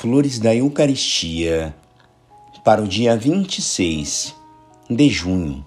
Flores 0.00 0.38
da 0.38 0.54
Eucaristia 0.54 1.74
para 2.64 2.80
o 2.80 2.86
dia 2.86 3.16
26 3.16 4.32
de 4.88 5.08
junho. 5.08 5.66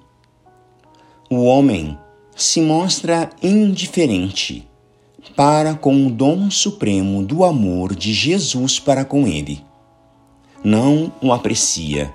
O 1.30 1.44
homem 1.44 2.00
se 2.34 2.62
mostra 2.62 3.30
indiferente 3.44 4.66
para 5.36 5.76
com 5.76 6.08
o 6.08 6.10
dom 6.10 6.50
supremo 6.50 7.22
do 7.22 7.44
amor 7.44 7.94
de 7.94 8.14
Jesus 8.14 8.80
para 8.80 9.04
com 9.04 9.28
ele. 9.28 9.62
Não 10.64 11.12
o 11.22 11.34
aprecia, 11.34 12.14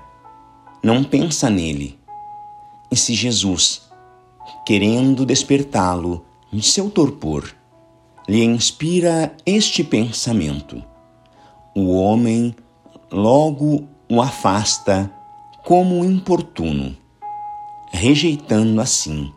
não 0.81 1.03
pensa 1.03 1.51
nele. 1.51 1.99
E 2.89 2.95
se 2.95 3.13
Jesus, 3.13 3.83
querendo 4.65 5.23
despertá-lo 5.23 6.25
de 6.51 6.63
seu 6.63 6.89
torpor, 6.89 7.47
lhe 8.27 8.43
inspira 8.43 9.37
este 9.45 9.83
pensamento, 9.83 10.83
o 11.79 11.93
homem 11.93 12.55
logo 13.11 13.87
o 14.09 14.19
afasta 14.19 15.11
como 15.63 16.03
importuno, 16.03 16.97
rejeitando 17.91 18.81
assim 18.81 19.31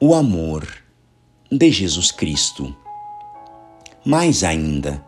o 0.00 0.14
amor 0.14 0.64
de 1.50 1.68
Jesus 1.72 2.12
Cristo. 2.12 2.72
Mais 4.04 4.44
ainda, 4.44 5.04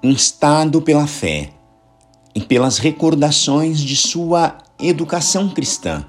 instado 0.00 0.80
pela 0.80 1.08
fé 1.08 1.50
e 2.36 2.40
pelas 2.40 2.78
recordações 2.78 3.80
de 3.80 3.96
sua 3.96 4.58
educação 4.78 5.48
cristã, 5.48 6.06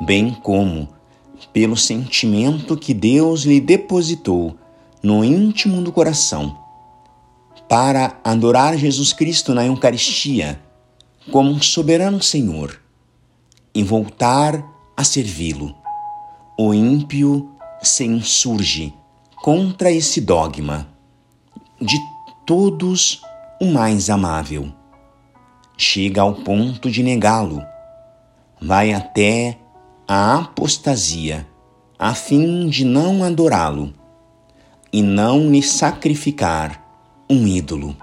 bem 0.00 0.32
como 0.32 0.88
pelo 1.52 1.76
sentimento 1.76 2.74
que 2.74 2.94
Deus 2.94 3.42
lhe 3.42 3.60
depositou 3.60 4.56
no 5.02 5.22
íntimo 5.22 5.82
do 5.82 5.92
coração 5.92 6.67
para 7.68 8.18
adorar 8.24 8.76
Jesus 8.76 9.12
Cristo 9.12 9.54
na 9.54 9.66
Eucaristia 9.66 10.60
como 11.30 11.50
um 11.50 11.60
soberano 11.60 12.22
Senhor 12.22 12.80
e 13.74 13.82
voltar 13.82 14.64
a 14.96 15.04
servi-lo. 15.04 15.76
O 16.58 16.72
ímpio 16.72 17.50
se 17.82 18.04
insurge 18.04 18.94
contra 19.42 19.90
esse 19.92 20.20
dogma 20.20 20.88
de 21.80 21.98
todos 22.46 23.20
o 23.60 23.66
mais 23.66 24.08
amável. 24.08 24.72
Chega 25.76 26.22
ao 26.22 26.34
ponto 26.34 26.90
de 26.90 27.02
negá-lo, 27.02 27.62
vai 28.60 28.92
até 28.92 29.58
a 30.08 30.38
apostasia, 30.38 31.46
a 31.98 32.14
fim 32.14 32.66
de 32.68 32.84
não 32.84 33.22
adorá-lo 33.22 33.92
e 34.92 35.02
não 35.02 35.50
lhe 35.50 35.62
sacrificar 35.62 36.87
um 37.30 37.46
ídolo, 37.46 37.94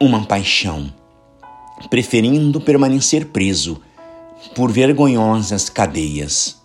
uma 0.00 0.26
paixão, 0.26 0.92
preferindo 1.88 2.60
permanecer 2.60 3.26
preso 3.26 3.80
por 4.54 4.70
vergonhosas 4.70 5.70
cadeias. 5.70 6.60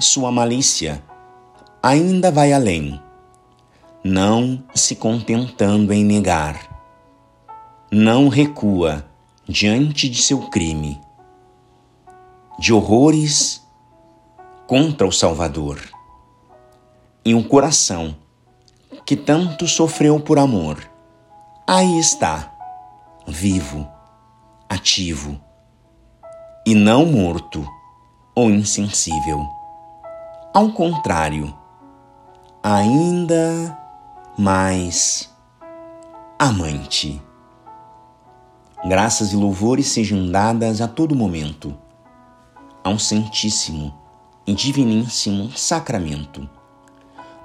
Sua 0.00 0.32
malícia 0.32 1.02
ainda 1.80 2.32
vai 2.32 2.52
além, 2.52 3.00
não 4.02 4.62
se 4.74 4.96
contentando 4.96 5.92
em 5.92 6.04
negar. 6.04 6.68
Não 7.92 8.28
recua 8.28 9.04
diante 9.48 10.08
de 10.08 10.20
seu 10.20 10.48
crime, 10.48 11.00
de 12.58 12.72
horrores 12.72 13.64
contra 14.66 15.06
o 15.06 15.12
Salvador. 15.12 15.80
E 17.24 17.34
um 17.34 17.42
coração 17.42 18.16
que 19.10 19.16
tanto 19.16 19.66
sofreu 19.66 20.20
por 20.20 20.38
amor, 20.38 20.88
aí 21.66 21.98
está, 21.98 22.48
vivo, 23.26 23.84
ativo, 24.68 25.36
e 26.64 26.76
não 26.76 27.06
morto 27.06 27.66
ou 28.36 28.52
insensível. 28.52 29.44
Ao 30.54 30.70
contrário, 30.70 31.52
ainda 32.62 33.76
mais 34.38 35.28
amante. 36.38 37.20
Graças 38.84 39.32
e 39.32 39.36
louvores 39.36 39.88
sejam 39.88 40.30
dadas 40.30 40.80
a 40.80 40.86
todo 40.86 41.16
momento 41.16 41.76
a 42.84 42.90
um 42.90 42.98
santíssimo 42.98 43.92
e 44.46 44.54
diviníssimo 44.54 45.50
sacramento. 45.50 46.48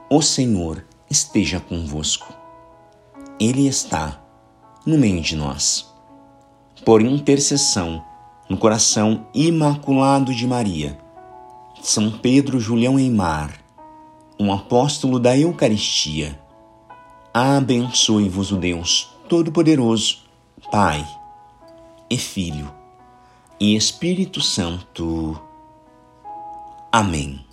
O 0.07 0.21
Senhor 0.21 0.85
esteja 1.15 1.61
convosco. 1.61 2.33
Ele 3.39 3.67
está 3.67 4.21
no 4.85 4.97
meio 4.97 5.21
de 5.21 5.35
nós. 5.35 5.93
Por 6.83 7.01
intercessão 7.01 8.03
no 8.49 8.57
coração 8.57 9.25
imaculado 9.33 10.35
de 10.35 10.45
Maria, 10.45 10.99
São 11.81 12.11
Pedro 12.11 12.59
Julião 12.59 12.99
Eimar, 12.99 13.59
um 14.37 14.51
apóstolo 14.51 15.17
da 15.17 15.37
Eucaristia, 15.37 16.39
abençoe-vos 17.33 18.51
o 18.51 18.57
Deus 18.57 19.09
Todo-Poderoso, 19.29 20.19
Pai 20.69 21.07
e 22.09 22.17
Filho 22.17 22.71
e 23.59 23.75
Espírito 23.75 24.41
Santo. 24.41 25.41
Amém. 26.91 27.44